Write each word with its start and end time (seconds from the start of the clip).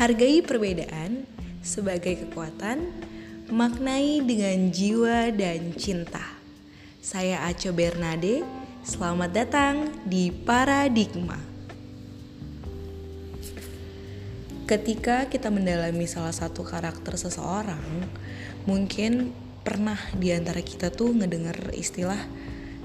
Hargai 0.00 0.40
perbedaan 0.40 1.28
sebagai 1.60 2.24
kekuatan, 2.24 2.88
maknai 3.52 4.24
dengan 4.24 4.72
jiwa 4.72 5.28
dan 5.28 5.76
cinta. 5.76 6.24
Saya 7.04 7.44
Aco 7.44 7.68
Bernade, 7.76 8.40
selamat 8.80 9.28
datang 9.28 9.92
di 10.08 10.32
Paradigma. 10.32 11.36
Ketika 14.64 15.28
kita 15.28 15.52
mendalami 15.52 16.08
salah 16.08 16.32
satu 16.32 16.64
karakter 16.64 17.20
seseorang, 17.20 17.84
mungkin 18.64 19.36
pernah 19.60 20.00
di 20.16 20.32
antara 20.32 20.64
kita 20.64 20.88
tuh 20.88 21.12
ngedenger 21.12 21.76
istilah 21.76 22.24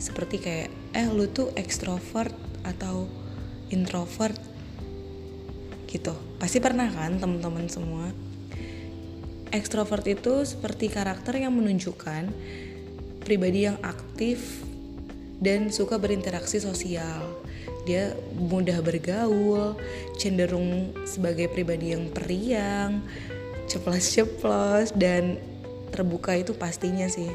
seperti 0.03 0.43
kayak 0.43 0.69
eh 0.91 1.07
lu 1.07 1.31
tuh 1.31 1.55
ekstrovert 1.55 2.35
atau 2.67 3.07
introvert 3.71 4.35
gitu. 5.95 6.11
Pasti 6.35 6.59
pernah 6.59 6.91
kan 6.91 7.15
teman-teman 7.15 7.71
semua. 7.71 8.11
Ekstrovert 9.55 10.03
itu 10.03 10.43
seperti 10.43 10.91
karakter 10.91 11.39
yang 11.39 11.55
menunjukkan 11.55 12.27
pribadi 13.23 13.71
yang 13.71 13.79
aktif 13.79 14.61
dan 15.39 15.71
suka 15.71 15.95
berinteraksi 15.95 16.59
sosial. 16.59 17.23
Dia 17.87 18.11
mudah 18.35 18.81
bergaul 18.83 19.79
cenderung 20.19 20.91
sebagai 21.07 21.47
pribadi 21.47 21.95
yang 21.95 22.11
periang 22.11 23.05
ceplos-ceplos 23.65 24.93
dan 24.93 25.41
terbuka 25.89 26.37
itu 26.37 26.53
pastinya 26.53 27.09
sih. 27.09 27.29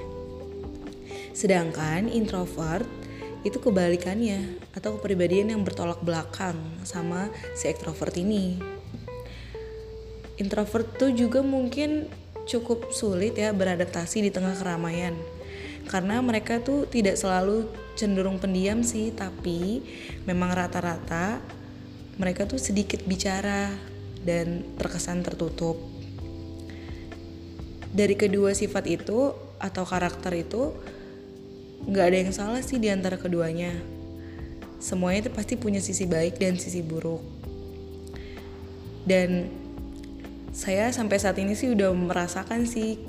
Sedangkan 1.35 2.11
introvert 2.11 2.87
itu 3.46 3.57
kebalikannya 3.57 4.60
atau 4.77 5.01
kepribadian 5.01 5.57
yang 5.57 5.63
bertolak 5.65 6.01
belakang 6.05 6.57
sama 6.85 7.33
si 7.57 7.69
ekstrovert 7.69 8.16
ini. 8.21 8.60
Introvert 10.41 10.88
tuh 10.96 11.13
juga 11.13 11.45
mungkin 11.45 12.09
cukup 12.49 12.91
sulit 12.91 13.37
ya 13.37 13.52
beradaptasi 13.52 14.24
di 14.24 14.30
tengah 14.33 14.57
keramaian 14.57 15.15
karena 15.87 16.23
mereka 16.23 16.63
tuh 16.63 16.87
tidak 16.87 17.18
selalu 17.18 17.66
cenderung 17.99 18.38
pendiam 18.38 18.80
sih 18.87 19.11
tapi 19.11 19.83
memang 20.24 20.55
rata-rata 20.55 21.43
mereka 22.21 22.45
tuh 22.45 22.61
sedikit 22.61 23.01
bicara 23.09 23.73
dan 24.21 24.77
terkesan 24.77 25.24
tertutup. 25.24 25.80
Dari 27.91 28.15
kedua 28.15 28.52
sifat 28.52 28.87
itu 28.87 29.33
atau 29.57 29.85
karakter 29.88 30.37
itu 30.37 30.77
nggak 31.89 32.05
ada 32.05 32.17
yang 32.17 32.33
salah 32.35 32.61
sih 32.61 32.77
di 32.77 32.93
antara 32.93 33.17
keduanya. 33.17 33.73
Semuanya 34.81 35.29
itu 35.29 35.31
pasti 35.33 35.55
punya 35.61 35.81
sisi 35.81 36.09
baik 36.09 36.41
dan 36.41 36.57
sisi 36.57 36.81
buruk. 36.81 37.21
Dan 39.05 39.49
saya 40.53 40.93
sampai 40.93 41.17
saat 41.17 41.39
ini 41.41 41.57
sih 41.57 41.73
udah 41.73 41.93
merasakan 41.93 42.69
sih 42.69 43.01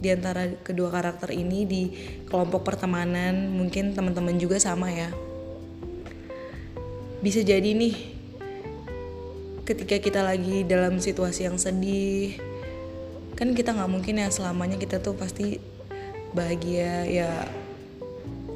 di 0.00 0.08
antara 0.12 0.52
kedua 0.60 0.92
karakter 0.92 1.32
ini 1.32 1.64
di 1.64 1.82
kelompok 2.28 2.64
pertemanan 2.64 3.52
mungkin 3.52 3.96
teman-teman 3.96 4.36
juga 4.36 4.60
sama 4.60 4.92
ya. 4.92 5.08
Bisa 7.24 7.40
jadi 7.40 7.72
nih 7.72 7.96
ketika 9.64 9.96
kita 9.96 10.20
lagi 10.20 10.60
dalam 10.68 11.00
situasi 11.00 11.48
yang 11.48 11.56
sedih 11.56 12.36
kan 13.32 13.56
kita 13.56 13.72
nggak 13.72 13.90
mungkin 13.90 14.20
ya 14.20 14.28
selamanya 14.28 14.76
kita 14.76 15.00
tuh 15.00 15.16
pasti 15.16 15.56
bahagia 16.36 17.08
ya 17.08 17.48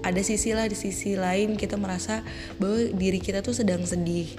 ada 0.08 0.24
sisi 0.24 0.56
lah 0.56 0.64
di 0.64 0.74
sisi 0.74 1.14
lain 1.14 1.54
kita 1.60 1.76
merasa 1.76 2.24
bahwa 2.56 2.88
diri 2.96 3.20
kita 3.20 3.44
tuh 3.44 3.52
sedang 3.52 3.84
sedih. 3.84 4.32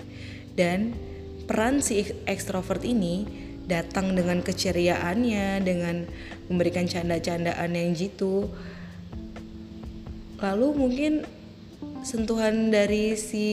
Dan 0.58 0.98
peran 1.46 1.80
si 1.86 2.04
ekstrovert 2.26 2.82
ini 2.82 3.30
datang 3.70 4.18
dengan 4.18 4.42
keceriaannya 4.42 5.62
dengan 5.62 6.10
memberikan 6.50 6.90
canda-candaan 6.90 7.70
yang 7.78 7.94
jitu. 7.94 8.50
Lalu 10.42 10.68
mungkin 10.74 11.14
sentuhan 12.02 12.74
dari 12.74 13.14
si 13.14 13.48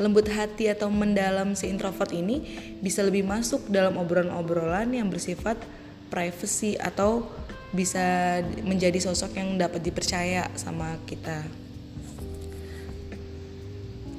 lembut 0.00 0.32
hati 0.32 0.72
atau 0.72 0.88
mendalam 0.88 1.52
si 1.52 1.68
introvert 1.68 2.14
ini 2.14 2.40
bisa 2.80 3.04
lebih 3.04 3.26
masuk 3.26 3.68
dalam 3.68 4.00
obrolan-obrolan 4.00 4.96
yang 4.96 5.12
bersifat 5.12 5.60
privacy 6.08 6.80
atau 6.80 7.28
bisa 7.70 8.38
menjadi 8.66 8.98
sosok 8.98 9.38
yang 9.38 9.54
dapat 9.54 9.82
dipercaya 9.82 10.50
sama 10.58 10.98
kita. 11.06 11.46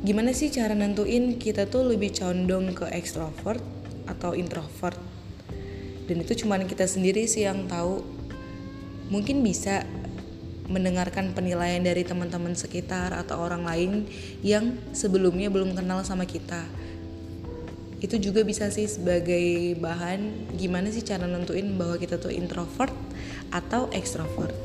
Gimana 0.02 0.34
sih 0.34 0.50
cara 0.50 0.74
nentuin 0.74 1.38
kita 1.38 1.70
tuh 1.70 1.86
lebih 1.86 2.10
condong 2.16 2.74
ke 2.74 2.90
extrovert 2.90 3.62
atau 4.10 4.34
introvert? 4.34 4.98
Dan 6.10 6.26
itu 6.26 6.42
cuma 6.42 6.58
kita 6.58 6.90
sendiri 6.90 7.30
sih 7.30 7.46
yang 7.46 7.70
tahu. 7.70 8.02
Mungkin 9.14 9.46
bisa 9.46 9.86
mendengarkan 10.72 11.36
penilaian 11.36 11.84
dari 11.84 12.08
teman-teman 12.08 12.56
sekitar 12.56 13.12
atau 13.12 13.44
orang 13.44 13.68
lain 13.68 13.92
yang 14.42 14.80
sebelumnya 14.96 15.52
belum 15.52 15.76
kenal 15.76 16.02
sama 16.02 16.24
kita. 16.24 16.64
Itu 18.02 18.18
juga 18.18 18.42
bisa 18.42 18.74
sih 18.74 18.90
sebagai 18.90 19.78
bahan 19.78 20.52
gimana 20.58 20.90
sih 20.90 21.06
cara 21.06 21.30
nentuin 21.30 21.78
bahwa 21.78 22.02
kita 22.02 22.18
tuh 22.18 22.34
introvert 22.34 22.94
atau 23.54 23.88
ekstrovert. 23.94 24.58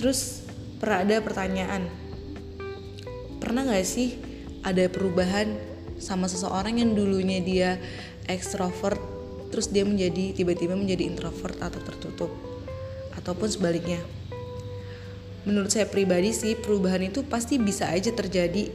Terus 0.00 0.40
ada 0.84 1.20
pertanyaan, 1.20 1.88
pernah 3.40 3.64
gak 3.64 3.88
sih 3.88 4.16
ada 4.64 4.84
perubahan 4.88 5.56
sama 6.00 6.28
seseorang 6.28 6.80
yang 6.80 6.92
dulunya 6.92 7.40
dia 7.40 7.70
ekstrovert 8.28 9.00
terus 9.48 9.70
dia 9.70 9.86
menjadi 9.86 10.34
tiba-tiba 10.34 10.74
menjadi 10.74 11.06
introvert 11.06 11.56
atau 11.62 11.80
tertutup 11.80 12.30
ataupun 13.16 13.48
sebaliknya. 13.48 14.02
Menurut 15.44 15.70
saya 15.70 15.86
pribadi 15.86 16.32
sih 16.32 16.56
perubahan 16.56 17.04
itu 17.06 17.22
pasti 17.24 17.60
bisa 17.60 17.88
aja 17.92 18.10
terjadi 18.10 18.68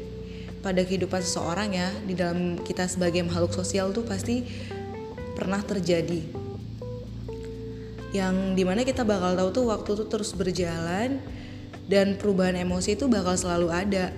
pada 0.59 0.83
kehidupan 0.83 1.23
seseorang 1.23 1.71
ya 1.71 1.89
di 2.03 2.13
dalam 2.15 2.59
kita 2.59 2.85
sebagai 2.85 3.23
makhluk 3.23 3.55
sosial 3.55 3.95
tuh 3.95 4.03
pasti 4.03 4.43
pernah 5.35 5.63
terjadi. 5.63 6.19
Yang 8.11 8.35
di 8.59 8.63
mana 8.67 8.83
kita 8.83 9.07
bakal 9.07 9.37
tahu 9.39 9.49
tuh 9.55 9.65
waktu 9.71 9.89
tuh 10.03 10.07
terus 10.11 10.35
berjalan 10.35 11.23
dan 11.87 12.19
perubahan 12.19 12.59
emosi 12.59 12.99
itu 12.99 13.07
bakal 13.07 13.39
selalu 13.39 13.71
ada. 13.71 14.11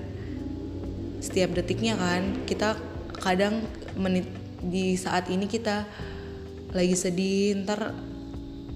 Setiap 1.21 1.53
detiknya 1.53 1.93
kan 1.99 2.41
kita 2.49 2.79
kadang 3.21 3.61
menit 3.93 4.25
di 4.61 4.97
saat 4.97 5.29
ini 5.29 5.45
kita 5.45 5.85
lagi 6.73 6.95
sedih 6.95 7.61
ntar 7.67 7.93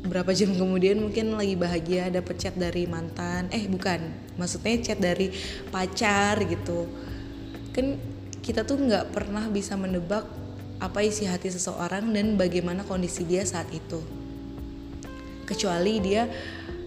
berapa 0.05 0.29
jam 0.37 0.53
kemudian 0.61 1.01
mungkin 1.01 1.33
lagi 1.33 1.57
bahagia 1.57 2.13
dapet 2.13 2.37
chat 2.37 2.53
dari 2.53 2.85
mantan. 2.85 3.49
Eh 3.49 3.65
bukan 3.65 4.05
maksudnya 4.37 4.77
chat 4.83 4.99
dari 5.01 5.33
pacar 5.73 6.37
gitu 6.45 6.85
kan 7.75 8.00
kita 8.40 8.63
tuh 8.63 8.80
nggak 8.80 9.12
pernah 9.12 9.52
bisa 9.52 9.75
menebak 9.75 10.24
apa 10.80 11.03
isi 11.03 11.28
hati 11.28 11.52
seseorang 11.52 12.16
dan 12.16 12.40
bagaimana 12.40 12.88
kondisi 12.88 13.28
dia 13.28 13.44
saat 13.44 13.68
itu. 13.75 14.00
Kecuali 15.44 16.00
dia 16.00 16.31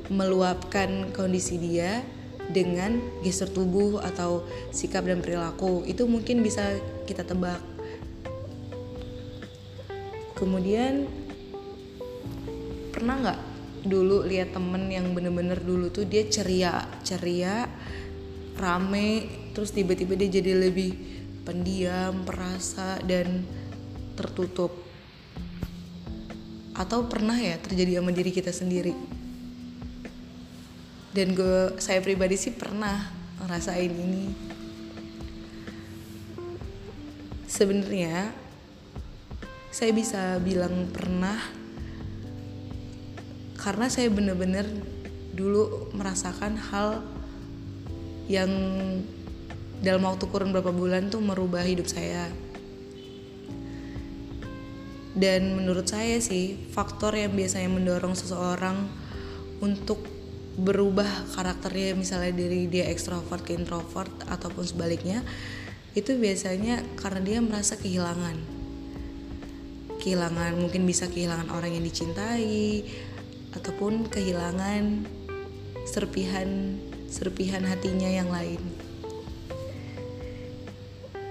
meluapkan 0.09 1.13
kondisi 1.13 1.61
dia 1.61 2.01
dengan 2.49 2.97
gestur 3.21 3.53
tubuh 3.53 4.01
atau 4.01 4.49
sikap 4.73 5.05
dan 5.05 5.21
perilaku. 5.21 5.85
Itu 5.85 6.09
mungkin 6.09 6.41
bisa 6.41 6.81
kita 7.05 7.29
tebak. 7.29 7.61
Kemudian 10.33 11.05
pernah 12.95 13.15
nggak 13.21 13.41
dulu 13.85 14.25
lihat 14.27 14.57
temen 14.57 14.91
yang 14.91 15.15
bener-bener 15.15 15.61
dulu 15.61 15.93
tuh 15.93 16.03
dia 16.03 16.27
ceria 16.27 16.83
ceria 17.07 17.71
rame 18.59 19.38
terus 19.59 19.75
tiba-tiba 19.75 20.15
dia 20.15 20.39
jadi 20.39 20.55
lebih 20.55 20.95
pendiam 21.43 22.23
perasa 22.23 23.03
dan 23.03 23.43
tertutup. 24.15 24.71
Atau 26.79 27.11
pernah 27.11 27.35
ya 27.35 27.59
terjadi 27.59 27.99
sama 27.99 28.15
diri 28.15 28.31
kita 28.31 28.55
sendiri? 28.55 28.95
Dan 31.11 31.35
gue 31.35 31.75
saya 31.83 31.99
pribadi 31.99 32.39
sih 32.39 32.55
pernah 32.55 33.11
ngerasain 33.43 33.91
ini. 33.91 34.31
Sebenarnya 37.51 38.31
saya 39.75 39.91
bisa 39.91 40.39
bilang 40.39 40.87
pernah 40.95 41.35
karena 43.59 43.91
saya 43.91 44.07
bener-bener 44.07 44.71
dulu 45.35 45.91
merasakan 45.99 46.55
hal 46.71 47.03
yang 48.31 48.55
dalam 49.79 50.03
waktu 50.07 50.27
kurun 50.31 50.51
beberapa 50.51 50.75
bulan 50.75 51.11
tuh 51.11 51.23
merubah 51.23 51.63
hidup 51.63 51.87
saya 51.87 52.31
dan 55.19 55.59
menurut 55.59 55.87
saya 55.91 56.23
sih 56.23 56.55
faktor 56.71 57.19
yang 57.19 57.35
biasanya 57.35 57.71
mendorong 57.71 58.15
seseorang 58.15 58.87
untuk 59.59 60.03
berubah 60.59 61.07
karakternya 61.35 61.95
misalnya 61.95 62.35
dari 62.35 62.67
dia 62.67 62.91
ekstrovert 62.91 63.47
ke 63.47 63.55
introvert 63.55 64.11
ataupun 64.27 64.67
sebaliknya 64.67 65.23
itu 65.95 66.15
biasanya 66.19 66.83
karena 66.99 67.21
dia 67.23 67.39
merasa 67.43 67.75
kehilangan 67.79 68.59
kehilangan 69.99 70.55
mungkin 70.55 70.87
bisa 70.87 71.11
kehilangan 71.11 71.51
orang 71.51 71.75
yang 71.75 71.85
dicintai 71.87 72.87
ataupun 73.55 74.07
kehilangan 74.07 75.07
serpihan 75.89 76.79
serpihan 77.09 77.65
hatinya 77.65 78.07
yang 78.07 78.29
lain. 78.29 78.61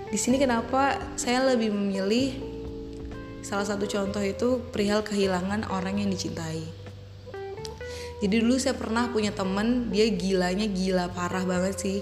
Di 0.07 0.15
sini 0.15 0.39
kenapa 0.39 0.95
saya 1.19 1.43
lebih 1.43 1.67
memilih 1.75 2.39
salah 3.43 3.67
satu 3.67 3.83
contoh 3.83 4.23
itu 4.23 4.63
perihal 4.71 5.03
kehilangan 5.03 5.67
orang 5.67 5.99
yang 5.99 6.07
dicintai. 6.07 6.63
Jadi 8.23 8.35
dulu 8.39 8.55
saya 8.55 8.73
pernah 8.73 9.11
punya 9.11 9.35
temen 9.35 9.91
dia 9.91 10.07
gilanya 10.07 10.63
gila 10.63 11.11
parah 11.11 11.43
banget 11.43 11.75
sih. 11.75 11.99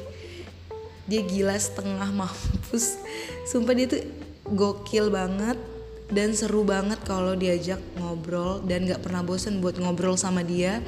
Dia 1.10 1.26
gila 1.26 1.58
setengah 1.58 2.14
mampus. 2.14 3.02
Sumpah 3.50 3.74
dia 3.74 3.90
tuh 3.90 4.06
gokil 4.54 5.10
banget 5.10 5.58
dan 6.14 6.38
seru 6.38 6.62
banget 6.62 7.02
kalau 7.02 7.34
diajak 7.34 7.82
ngobrol 7.98 8.62
dan 8.70 8.86
gak 8.86 9.02
pernah 9.02 9.26
bosen 9.26 9.58
buat 9.58 9.82
ngobrol 9.82 10.14
sama 10.14 10.46
dia 10.46 10.86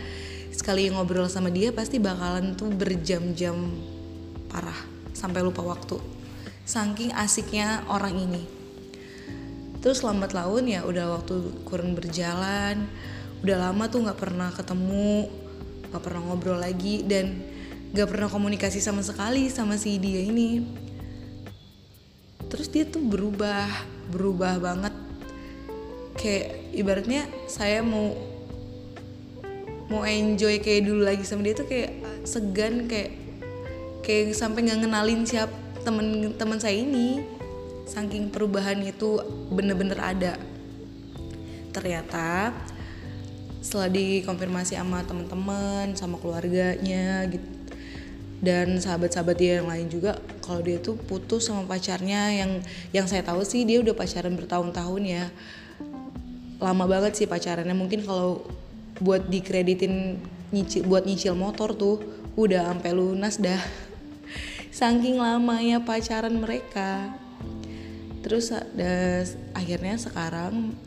sekali 0.54 0.86
ngobrol 0.94 1.26
sama 1.26 1.50
dia 1.50 1.74
pasti 1.74 1.98
bakalan 1.98 2.54
tuh 2.54 2.70
berjam-jam 2.70 3.58
parah 4.54 4.78
sampai 5.18 5.42
lupa 5.42 5.66
waktu 5.66 6.17
saking 6.68 7.16
asiknya 7.16 7.88
orang 7.88 8.20
ini. 8.20 8.44
Terus 9.80 10.04
lambat 10.04 10.36
laun 10.36 10.68
ya 10.68 10.84
udah 10.84 11.16
waktu 11.16 11.64
kurang 11.64 11.96
berjalan 11.96 12.92
udah 13.40 13.70
lama 13.70 13.88
tuh 13.88 14.04
gak 14.04 14.20
pernah 14.20 14.50
ketemu 14.52 15.30
gak 15.94 16.04
pernah 16.04 16.22
ngobrol 16.28 16.60
lagi 16.60 17.06
dan 17.08 17.40
gak 17.96 18.12
pernah 18.12 18.28
komunikasi 18.28 18.84
sama 18.84 19.00
sekali 19.00 19.48
sama 19.48 19.80
si 19.80 19.96
dia 19.96 20.28
ini. 20.28 20.68
Terus 22.52 22.68
dia 22.68 22.84
tuh 22.84 23.00
berubah 23.00 23.72
berubah 24.12 24.60
banget. 24.60 24.92
Kayak 26.20 26.48
ibaratnya 26.76 27.24
saya 27.48 27.80
mau 27.80 28.12
mau 29.88 30.04
enjoy 30.04 30.60
kayak 30.60 30.84
dulu 30.84 31.08
lagi 31.08 31.24
sama 31.24 31.48
dia 31.48 31.56
tuh 31.56 31.68
kayak 31.70 31.96
segan 32.28 32.92
kayak 32.92 33.16
kayak 34.04 34.36
sampai 34.36 34.68
nggak 34.68 34.84
ngenalin 34.84 35.24
siap 35.24 35.48
temen 35.88 36.36
teman 36.36 36.60
saya 36.60 36.76
ini 36.76 37.24
saking 37.88 38.28
perubahan 38.28 38.84
itu 38.84 39.24
bener-bener 39.48 39.96
ada. 40.04 40.36
Ternyata 41.72 42.52
setelah 43.64 43.88
dikonfirmasi 43.88 44.76
sama 44.76 45.08
teman-teman 45.08 45.96
sama 45.96 46.20
keluarganya 46.20 47.24
gitu 47.32 47.48
dan 48.38 48.78
sahabat-sahabat 48.78 49.36
dia 49.40 49.64
yang 49.64 49.68
lain 49.72 49.90
juga 49.90 50.22
kalau 50.46 50.62
dia 50.62 50.78
tuh 50.78 50.94
putus 50.94 51.50
sama 51.50 51.66
pacarnya 51.66 52.38
yang 52.38 52.52
yang 52.94 53.10
saya 53.10 53.26
tahu 53.26 53.42
sih 53.42 53.66
dia 53.66 53.82
udah 53.82 53.96
pacaran 53.96 54.36
bertahun-tahun 54.36 55.02
ya. 55.08 55.26
Lama 56.60 56.86
banget 56.86 57.16
sih 57.16 57.28
pacarannya 57.32 57.74
mungkin 57.74 58.04
kalau 58.04 58.44
buat 59.00 59.26
dikreditin 59.32 60.20
nyicil 60.52 60.84
buat 60.84 61.08
nyicil 61.08 61.34
motor 61.34 61.74
tuh 61.74 62.04
udah 62.38 62.76
sampai 62.76 62.92
lunas 62.94 63.40
dah 63.40 63.87
saking 64.78 65.18
lamanya 65.18 65.82
pacaran 65.82 66.38
mereka. 66.38 67.10
Terus 68.22 68.54
das, 68.78 69.34
akhirnya 69.58 69.98
sekarang 69.98 70.78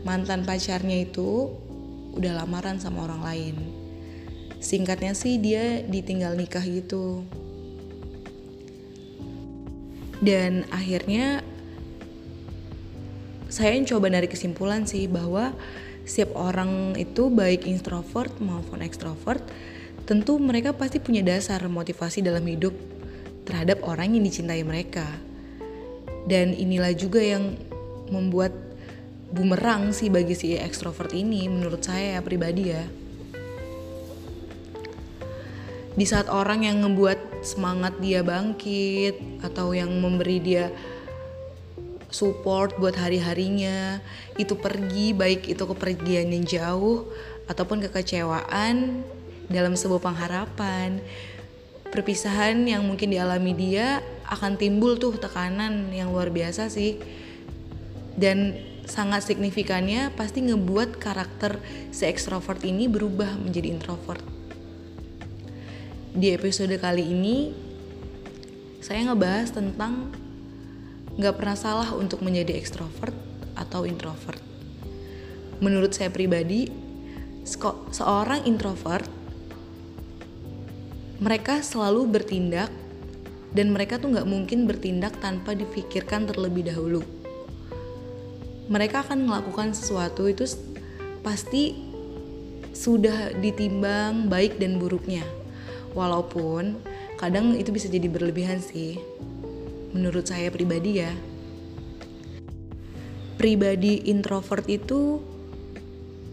mantan 0.00 0.48
pacarnya 0.48 1.04
itu 1.04 1.52
udah 2.16 2.40
lamaran 2.40 2.80
sama 2.80 3.04
orang 3.04 3.20
lain. 3.20 3.56
Singkatnya 4.64 5.12
sih 5.12 5.36
dia 5.36 5.84
ditinggal 5.84 6.40
nikah 6.40 6.64
gitu. 6.64 7.20
Dan 10.24 10.64
akhirnya 10.72 11.44
saya 13.52 13.76
coba 13.84 14.08
dari 14.08 14.24
kesimpulan 14.24 14.88
sih 14.88 15.04
bahwa 15.04 15.52
setiap 16.08 16.32
orang 16.32 16.96
itu 16.96 17.28
baik 17.28 17.68
introvert 17.68 18.32
maupun 18.40 18.80
ekstrovert 18.80 19.44
tentu 20.08 20.36
mereka 20.40 20.72
pasti 20.72 20.96
punya 20.96 21.20
dasar 21.20 21.60
motivasi 21.68 22.24
dalam 22.24 22.44
hidup 22.44 22.93
terhadap 23.44 23.84
orang 23.84 24.16
yang 24.16 24.24
dicintai 24.24 24.64
mereka. 24.64 25.06
Dan 26.24 26.56
inilah 26.56 26.96
juga 26.96 27.20
yang 27.20 27.56
membuat 28.08 28.52
bumerang 29.34 29.92
sih 29.92 30.08
bagi 30.08 30.32
si 30.36 30.56
ekstrovert 30.56 31.12
ini 31.12 31.48
menurut 31.48 31.84
saya 31.84 32.20
pribadi 32.24 32.72
ya. 32.72 32.84
Di 35.94 36.06
saat 36.08 36.26
orang 36.26 36.66
yang 36.66 36.82
membuat 36.82 37.22
semangat 37.46 37.94
dia 38.02 38.26
bangkit 38.26 39.44
atau 39.46 39.70
yang 39.70 39.94
memberi 40.02 40.42
dia 40.42 40.72
support 42.14 42.78
buat 42.78 42.94
hari-harinya 42.94 43.98
itu 44.38 44.54
pergi 44.54 45.10
baik 45.14 45.50
itu 45.50 45.62
kepergian 45.66 46.30
yang 46.30 46.46
jauh 46.46 47.10
ataupun 47.50 47.82
kekecewaan 47.86 49.02
dalam 49.50 49.74
sebuah 49.74 50.02
pengharapan 50.02 51.02
perpisahan 51.94 52.66
yang 52.66 52.82
mungkin 52.82 53.14
dialami 53.14 53.54
dia 53.54 54.02
akan 54.26 54.58
timbul 54.58 54.98
tuh 54.98 55.14
tekanan 55.14 55.94
yang 55.94 56.10
luar 56.10 56.34
biasa 56.34 56.66
sih 56.66 56.98
dan 58.18 58.58
sangat 58.84 59.22
signifikannya 59.22 60.10
pasti 60.18 60.42
ngebuat 60.42 60.98
karakter 60.98 61.62
si 61.94 62.10
ekstrovert 62.10 62.66
ini 62.66 62.90
berubah 62.90 63.38
menjadi 63.38 63.70
introvert 63.70 64.20
di 66.14 66.30
episode 66.30 66.74
kali 66.78 67.10
ini 67.10 67.50
saya 68.78 69.10
ngebahas 69.10 69.50
tentang 69.50 70.14
nggak 71.18 71.34
pernah 71.34 71.58
salah 71.58 71.90
untuk 71.96 72.22
menjadi 72.22 72.54
ekstrovert 72.54 73.14
atau 73.58 73.82
introvert. 73.82 74.38
Menurut 75.58 75.90
saya 75.90 76.10
pribadi, 76.10 76.70
seorang 77.90 78.46
introvert 78.46 79.06
mereka 81.24 81.64
selalu 81.64 82.04
bertindak 82.04 82.68
dan 83.56 83.72
mereka 83.72 83.96
tuh 83.96 84.12
nggak 84.12 84.28
mungkin 84.28 84.68
bertindak 84.68 85.16
tanpa 85.24 85.56
difikirkan 85.56 86.28
terlebih 86.28 86.68
dahulu. 86.68 87.00
Mereka 88.68 89.08
akan 89.08 89.24
melakukan 89.24 89.72
sesuatu 89.72 90.28
itu 90.28 90.44
pasti 91.24 91.72
sudah 92.76 93.32
ditimbang 93.40 94.28
baik 94.28 94.60
dan 94.60 94.76
buruknya. 94.76 95.24
Walaupun 95.96 96.76
kadang 97.16 97.56
itu 97.56 97.72
bisa 97.72 97.88
jadi 97.88 98.04
berlebihan 98.04 98.60
sih 98.60 99.00
menurut 99.96 100.26
saya 100.28 100.50
pribadi 100.50 101.00
ya 101.00 101.12
pribadi 103.38 104.10
introvert 104.10 104.66
itu 104.66 105.22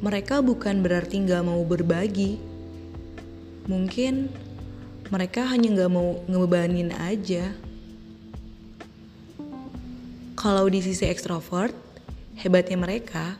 mereka 0.01 0.41
bukan 0.41 0.81
berarti 0.81 1.21
nggak 1.21 1.45
mau 1.45 1.61
berbagi 1.61 2.41
mungkin 3.69 4.33
mereka 5.11 5.43
hanya 5.51 5.75
nggak 5.75 5.91
mau 5.91 6.23
ngebebanin 6.23 6.95
aja 6.95 7.51
kalau 10.39 10.71
di 10.71 10.79
sisi 10.79 11.03
ekstrovert 11.03 11.75
hebatnya 12.39 12.79
mereka 12.79 13.35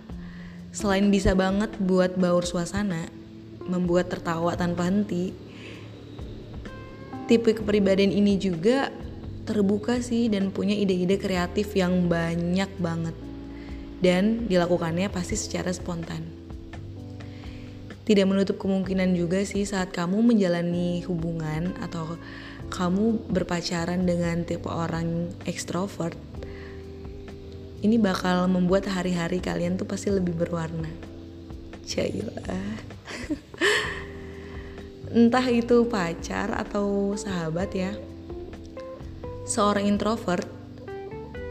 selain 0.76 1.08
bisa 1.08 1.32
banget 1.32 1.72
buat 1.80 2.20
baur 2.20 2.44
suasana 2.44 3.08
membuat 3.64 4.12
tertawa 4.12 4.52
tanpa 4.60 4.92
henti 4.92 5.32
tipe 7.32 7.56
kepribadian 7.56 8.12
ini 8.12 8.36
juga 8.36 8.92
terbuka 9.48 10.04
sih 10.04 10.28
dan 10.28 10.52
punya 10.52 10.76
ide-ide 10.76 11.16
kreatif 11.16 11.72
yang 11.72 12.12
banyak 12.12 12.68
banget 12.84 13.16
dan 14.04 14.50
dilakukannya 14.50 15.08
pasti 15.08 15.38
secara 15.38 15.72
spontan. 15.72 16.41
Tidak 18.02 18.26
menutup 18.26 18.58
kemungkinan 18.58 19.14
juga 19.14 19.46
sih 19.46 19.64
saat 19.64 19.94
kamu 19.94 20.34
menjalani 20.34 21.06
hubungan 21.06 21.78
atau 21.80 22.18
kamu 22.74 23.30
berpacaran 23.30 24.04
dengan 24.08 24.42
tipe 24.48 24.68
orang 24.68 25.30
ekstrovert, 25.46 26.18
ini 27.82 27.98
bakal 28.02 28.50
membuat 28.50 28.90
hari-hari 28.90 29.38
kalian 29.42 29.78
tuh 29.78 29.86
pasti 29.86 30.10
lebih 30.10 30.34
berwarna. 30.34 30.90
Cailah. 31.86 32.78
Entah 35.12 35.46
itu 35.52 35.86
pacar 35.92 36.56
atau 36.56 37.14
sahabat 37.20 37.70
ya 37.76 37.92
seorang 39.52 39.84
introvert 39.84 40.48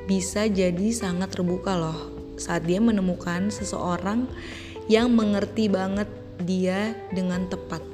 bisa 0.09 0.49
jadi 0.49 0.89
sangat 0.97 1.37
terbuka 1.37 1.77
loh 1.77 2.09
saat 2.41 2.65
dia 2.65 2.81
menemukan 2.81 3.53
seseorang 3.53 4.25
yang 4.89 5.13
mengerti 5.13 5.69
banget 5.69 6.09
dia 6.43 6.97
dengan 7.13 7.47
tepat. 7.47 7.85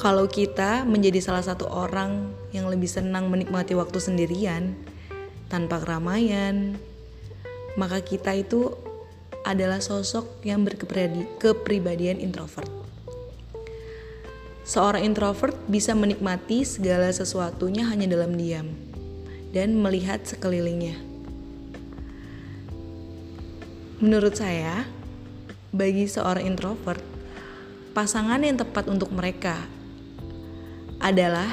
Kalau 0.00 0.24
kita 0.30 0.88
menjadi 0.88 1.20
salah 1.20 1.44
satu 1.44 1.68
orang 1.68 2.32
yang 2.56 2.72
lebih 2.72 2.88
senang 2.88 3.28
menikmati 3.28 3.76
waktu 3.76 4.00
sendirian 4.00 4.72
tanpa 5.52 5.76
keramaian, 5.84 6.80
maka 7.76 8.00
kita 8.00 8.32
itu 8.32 8.72
adalah 9.44 9.84
sosok 9.84 10.40
yang 10.40 10.64
berkepribadian 10.64 12.16
introvert. 12.16 12.68
Seorang 14.64 15.04
introvert 15.04 15.56
bisa 15.68 15.92
menikmati 15.92 16.64
segala 16.64 17.12
sesuatunya 17.12 17.84
hanya 17.90 18.08
dalam 18.08 18.38
diam 18.38 18.72
dan 19.52 19.76
melihat 19.76 20.24
sekelilingnya. 20.24 21.10
menurut 24.00 24.32
saya 24.32 24.88
bagi 25.70 26.10
seorang 26.10 26.46
introvert 26.46 27.02
pasangan 27.94 28.42
yang 28.42 28.58
tepat 28.58 28.90
untuk 28.90 29.10
mereka 29.14 29.58
adalah 30.98 31.48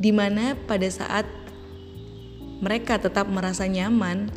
di 0.00 0.14
mana 0.14 0.56
pada 0.56 0.86
saat 0.88 1.26
mereka 2.60 2.96
tetap 3.02 3.28
merasa 3.28 3.66
nyaman 3.66 4.30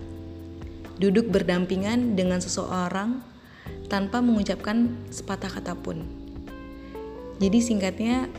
duduk 0.97 1.29
berdampingan 1.29 2.17
dengan 2.17 2.39
seseorang 2.39 3.19
tanpa 3.87 4.19
mengucapkan 4.23 4.91
sepatah 5.11 5.49
kata 5.49 5.73
pun. 5.75 6.03
Jadi 7.37 7.59
singkatnya 7.59 8.31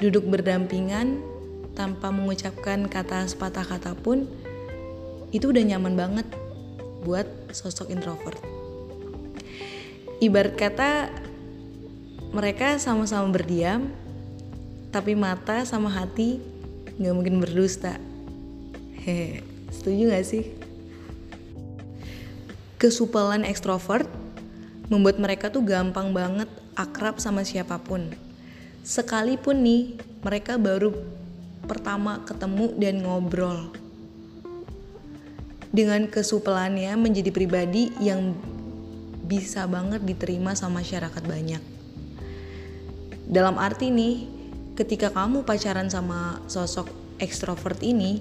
duduk 0.00 0.24
berdampingan 0.26 1.20
tanpa 1.76 2.08
mengucapkan 2.08 2.88
kata 2.88 3.28
sepatah 3.28 3.64
kata 3.64 3.92
pun 3.94 4.24
itu 5.30 5.52
udah 5.52 5.64
nyaman 5.64 5.94
banget 5.94 6.26
buat 7.04 7.26
sosok 7.52 7.92
introvert. 7.92 8.40
Ibarat 10.20 10.54
kata 10.56 10.90
mereka 12.30 12.76
sama-sama 12.76 13.26
berdiam 13.32 13.90
tapi 14.90 15.14
mata 15.14 15.62
sama 15.64 15.88
hati 15.90 16.42
nggak 17.00 17.14
mungkin 17.16 17.40
berdusta. 17.40 17.96
Hehe, 19.00 19.40
setuju 19.72 20.12
gak 20.12 20.26
sih? 20.28 20.44
Kesupelan 22.76 23.48
ekstrovert 23.48 24.04
membuat 24.92 25.16
mereka 25.16 25.48
tuh 25.48 25.64
gampang 25.64 26.12
banget 26.12 26.50
akrab 26.76 27.16
sama 27.16 27.40
siapa 27.46 27.80
pun. 27.80 28.12
Sekalipun 28.84 29.64
nih 29.64 29.96
mereka 30.20 30.60
baru 30.60 30.92
pertama 31.64 32.20
ketemu 32.28 32.66
dan 32.76 33.00
ngobrol. 33.00 33.72
Dengan 35.70 36.10
kesupelannya 36.10 36.98
menjadi 36.98 37.30
pribadi 37.30 37.94
yang 38.02 38.34
bisa 39.30 39.70
banget 39.70 40.02
diterima 40.02 40.58
sama 40.58 40.82
masyarakat 40.82 41.22
banyak. 41.22 41.62
Dalam 43.30 43.54
arti 43.62 43.94
nih, 43.94 44.26
ketika 44.74 45.14
kamu 45.14 45.46
pacaran 45.46 45.86
sama 45.86 46.42
sosok 46.50 46.90
ekstrovert 47.22 47.78
ini, 47.86 48.18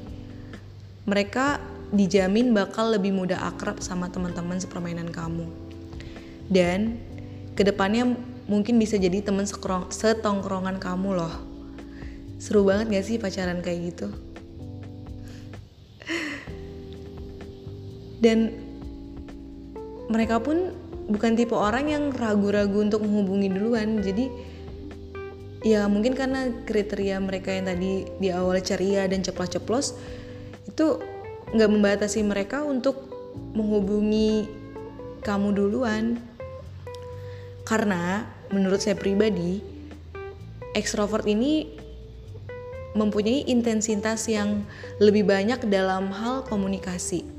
mereka 1.09 1.57
dijamin 1.89 2.53
bakal 2.53 2.93
lebih 2.93 3.09
mudah 3.09 3.41
akrab 3.49 3.81
sama 3.81 4.13
teman-teman 4.13 4.61
sepermainan 4.61 5.09
kamu. 5.09 5.49
Dan 6.45 7.01
ke 7.57 7.65
depannya 7.65 8.13
mungkin 8.45 8.77
bisa 8.77 9.01
jadi 9.01 9.25
teman 9.25 9.49
setongkrongan 9.89 10.77
kamu 10.77 11.17
loh. 11.17 11.33
Seru 12.37 12.61
banget 12.61 12.93
gak 12.93 13.05
sih 13.09 13.17
pacaran 13.17 13.65
kayak 13.65 13.79
gitu? 13.89 14.07
Dan 18.19 18.51
mereka 20.11 20.43
pun 20.43 20.75
bukan 21.09 21.33
tipe 21.33 21.55
orang 21.57 21.89
yang 21.89 22.03
ragu-ragu 22.13 22.85
untuk 22.85 23.01
menghubungi 23.01 23.49
duluan. 23.49 24.03
Jadi 24.03 24.29
ya 25.63 25.87
mungkin 25.91 26.15
karena 26.15 26.47
kriteria 26.63 27.19
mereka 27.19 27.51
yang 27.51 27.67
tadi 27.67 28.07
di 28.19 28.29
awal 28.31 28.63
ceria 28.63 29.07
dan 29.11 29.19
ceplos-ceplos 29.19 29.95
itu 30.67 31.03
nggak 31.51 31.71
membatasi 31.71 32.23
mereka 32.23 32.63
untuk 32.63 33.09
menghubungi 33.51 34.47
kamu 35.19 35.51
duluan 35.51 36.21
karena 37.67 38.23
menurut 38.53 38.79
saya 38.79 38.95
pribadi 38.95 39.59
ekstrovert 40.73 41.27
ini 41.27 41.75
mempunyai 42.95 43.45
intensitas 43.45 44.25
yang 44.31 44.65
lebih 44.97 45.27
banyak 45.27 45.61
dalam 45.69 46.09
hal 46.09 46.47
komunikasi 46.47 47.38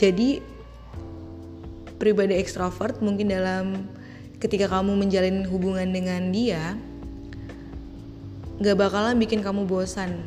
jadi 0.00 0.40
pribadi 2.00 2.40
ekstrovert 2.40 3.04
mungkin 3.04 3.28
dalam 3.28 3.84
ketika 4.40 4.72
kamu 4.72 4.96
menjalin 4.96 5.44
hubungan 5.44 5.92
dengan 5.92 6.32
dia 6.32 6.72
gak 8.64 8.80
bakalan 8.80 9.20
bikin 9.20 9.44
kamu 9.44 9.68
bosan. 9.68 10.24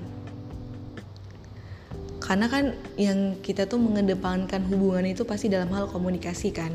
Karena 2.21 2.47
kan 2.47 2.77
yang 2.95 3.35
kita 3.41 3.65
tuh 3.65 3.81
mengedepankan 3.81 4.61
hubungan 4.69 5.09
itu 5.09 5.25
pasti 5.25 5.49
dalam 5.49 5.73
hal 5.73 5.89
komunikasi 5.89 6.53
kan. 6.53 6.69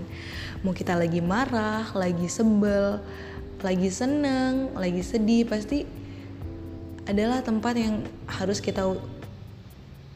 Mau 0.67 0.75
kita 0.75 0.99
lagi 0.99 1.23
marah 1.23 1.87
lagi 1.95 2.27
sebel 2.27 2.99
lagi 3.59 3.91
seneng 3.91 4.71
lagi 4.75 5.03
sedih 5.03 5.43
pasti 5.47 5.83
adalah 7.11 7.43
tempat 7.43 7.75
yang 7.75 8.07
harus 8.31 8.63
kita 8.63 8.87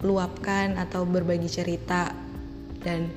luapkan 0.02 0.78
atau 0.78 1.02
berbagi 1.02 1.50
cerita 1.50 2.21
dan 2.82 3.10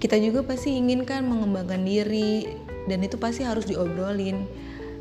kita 0.00 0.16
juga 0.16 0.40
pasti 0.40 0.80
inginkan 0.80 1.28
mengembangkan 1.28 1.84
diri 1.84 2.48
dan 2.88 3.04
itu 3.04 3.20
pasti 3.20 3.44
harus 3.44 3.68
diobrolin. 3.68 4.48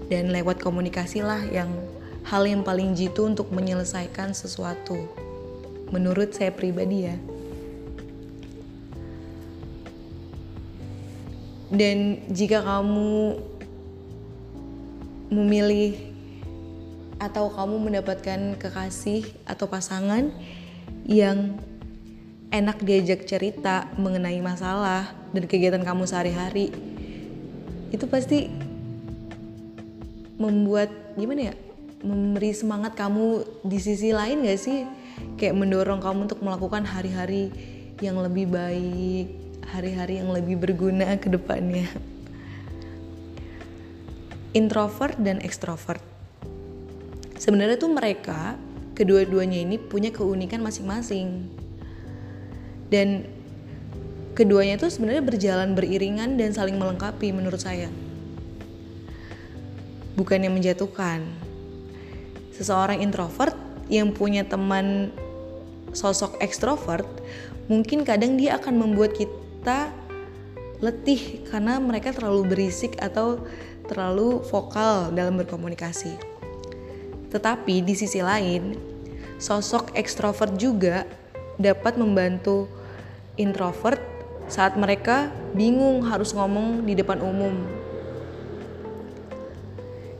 Dan 0.09 0.33
lewat 0.33 0.57
komunikasi 0.57 1.21
lah 1.21 1.45
yang 1.53 1.69
hal 2.25 2.43
yang 2.43 2.65
paling 2.65 2.97
jitu 2.97 3.29
untuk 3.29 3.53
menyelesaikan 3.53 4.33
sesuatu. 4.33 4.97
Menurut 5.93 6.33
saya 6.33 6.49
pribadi 6.49 7.07
ya. 7.07 7.15
Dan 11.69 12.25
jika 12.33 12.65
kamu 12.65 13.37
memilih 15.29 15.93
atau 17.21 17.53
kamu 17.53 17.75
mendapatkan 17.77 18.57
kekasih 18.57 19.29
atau 19.45 19.69
pasangan 19.69 20.33
yang 21.05 21.61
enak 22.49 22.81
diajak 22.81 23.29
cerita 23.29 23.85
mengenai 23.97 24.41
masalah 24.41 25.13
dan 25.33 25.43
kegiatan 25.45 25.85
kamu 25.85 26.09
sehari-hari. 26.09 26.73
Itu 27.93 28.09
pasti 28.09 28.49
membuat 30.39 30.89
gimana 31.19 31.51
ya 31.51 31.55
memberi 31.99 32.55
semangat 32.55 32.95
kamu 32.95 33.43
di 33.65 33.77
sisi 33.77 34.09
lain 34.15 34.45
gak 34.45 34.59
sih? 34.59 34.87
Kayak 35.35 35.59
mendorong 35.59 35.99
kamu 35.99 36.31
untuk 36.31 36.39
melakukan 36.41 36.87
hari-hari 36.87 37.51
yang 37.99 38.15
lebih 38.23 38.47
baik 38.47 39.49
hari-hari 39.69 40.17
yang 40.17 40.33
lebih 40.33 40.57
berguna 40.57 41.13
ke 41.21 41.29
depannya. 41.29 41.85
Introvert 44.57 45.13
dan 45.21 45.37
extrovert. 45.45 46.01
Sebenarnya 47.37 47.77
tuh 47.77 47.93
mereka 47.93 48.57
kedua-duanya 48.97 49.61
ini 49.61 49.77
punya 49.77 50.09
keunikan 50.09 50.59
masing-masing 50.65 51.58
dan 52.89 53.25
keduanya 54.33 54.77
itu 54.81 54.89
sebenarnya 54.89 55.23
berjalan 55.25 55.73
beriringan 55.73 56.37
dan 56.37 56.53
saling 56.53 56.77
melengkapi 56.77 57.33
menurut 57.33 57.61
saya 57.61 57.89
bukan 60.19 60.43
yang 60.43 60.53
menjatuhkan 60.53 61.23
seseorang 62.51 62.99
introvert 62.99 63.55
yang 63.87 64.11
punya 64.11 64.43
teman 64.43 65.15
sosok 65.95 66.37
ekstrovert 66.43 67.07
mungkin 67.71 68.03
kadang 68.03 68.35
dia 68.35 68.59
akan 68.59 68.75
membuat 68.77 69.15
kita 69.15 69.93
letih 70.79 71.43
karena 71.47 71.79
mereka 71.79 72.15
terlalu 72.15 72.47
berisik 72.47 72.95
atau 72.99 73.43
terlalu 73.89 74.39
vokal 74.47 75.11
dalam 75.11 75.35
berkomunikasi. 75.35 76.15
Tetapi 77.29 77.83
di 77.83 77.93
sisi 77.93 78.23
lain, 78.23 78.77
sosok 79.37 79.93
ekstrovert 79.97 80.55
juga 80.55 81.03
dapat 81.59 81.99
membantu 81.99 82.71
introvert 83.39 84.03
saat 84.51 84.75
mereka 84.75 85.31
bingung 85.55 86.03
harus 86.03 86.35
ngomong 86.35 86.83
di 86.83 86.93
depan 86.93 87.23
umum. 87.23 87.55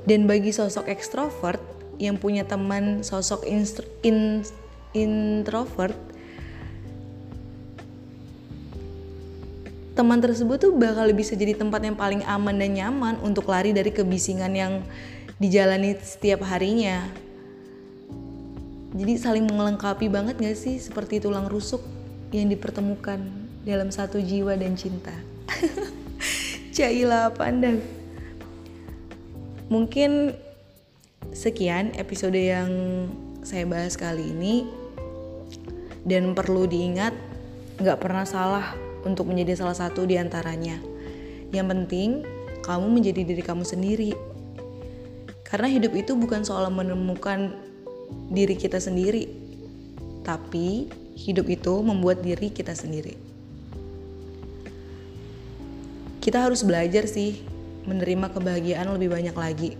Dan 0.08 0.26
bagi 0.26 0.56
sosok 0.56 0.88
ekstrovert 0.90 1.62
yang 2.00 2.16
punya 2.16 2.48
teman 2.48 3.04
sosok 3.04 3.44
in, 3.46 4.42
introvert, 4.96 5.94
teman 9.94 10.24
tersebut 10.24 10.58
tuh 10.58 10.74
bakal 10.74 11.12
bisa 11.12 11.36
jadi 11.36 11.60
tempat 11.60 11.84
yang 11.84 12.00
paling 12.00 12.24
aman 12.24 12.56
dan 12.56 12.72
nyaman 12.72 13.20
untuk 13.20 13.52
lari 13.52 13.76
dari 13.76 13.92
kebisingan 13.92 14.56
yang 14.56 14.74
dijalani 15.38 15.94
setiap 16.00 16.48
harinya. 16.48 17.04
Jadi 18.96 19.14
saling 19.22 19.46
melengkapi 19.46 20.10
banget 20.10 20.42
gak 20.42 20.58
sih 20.58 20.82
seperti 20.82 21.22
tulang 21.22 21.46
rusuk 21.46 21.99
yang 22.30 22.50
dipertemukan 22.50 23.20
dalam 23.66 23.90
satu 23.90 24.22
jiwa 24.22 24.54
dan 24.58 24.78
cinta. 24.78 25.14
Caila 26.76 27.34
pandang. 27.34 27.82
Mungkin 29.70 30.34
sekian 31.34 31.94
episode 31.98 32.38
yang 32.38 32.70
saya 33.46 33.66
bahas 33.66 33.94
kali 33.94 34.34
ini 34.34 34.66
dan 36.06 36.34
perlu 36.34 36.66
diingat 36.66 37.14
nggak 37.80 38.00
pernah 38.02 38.26
salah 38.26 38.74
untuk 39.06 39.30
menjadi 39.30 39.62
salah 39.62 39.78
satu 39.78 40.06
di 40.06 40.18
antaranya. 40.18 40.78
Yang 41.50 41.68
penting 41.74 42.10
kamu 42.62 42.88
menjadi 42.90 43.22
diri 43.26 43.44
kamu 43.44 43.64
sendiri. 43.66 44.12
Karena 45.50 45.66
hidup 45.66 45.98
itu 45.98 46.14
bukan 46.14 46.46
soal 46.46 46.70
menemukan 46.70 47.58
diri 48.30 48.54
kita 48.54 48.78
sendiri, 48.78 49.26
tapi 50.22 50.86
hidup 51.20 51.52
itu 51.52 51.74
membuat 51.84 52.24
diri 52.24 52.48
kita 52.48 52.72
sendiri. 52.72 53.20
Kita 56.24 56.48
harus 56.48 56.64
belajar 56.64 57.04
sih 57.08 57.44
menerima 57.84 58.32
kebahagiaan 58.32 58.88
lebih 58.96 59.12
banyak 59.12 59.36
lagi. 59.36 59.72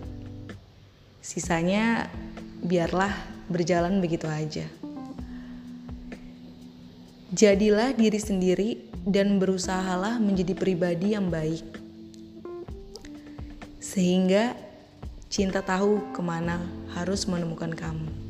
Sisanya 1.24 2.08
biarlah 2.60 3.12
berjalan 3.48 4.00
begitu 4.04 4.28
aja. 4.28 4.66
Jadilah 7.30 7.94
diri 7.94 8.20
sendiri 8.20 8.70
dan 9.06 9.38
berusahalah 9.38 10.18
menjadi 10.18 10.52
pribadi 10.52 11.14
yang 11.14 11.30
baik. 11.30 11.62
Sehingga 13.78 14.58
cinta 15.30 15.62
tahu 15.62 16.10
ke 16.10 16.20
mana 16.20 16.58
harus 16.98 17.24
menemukan 17.30 17.70
kamu. 17.70 18.29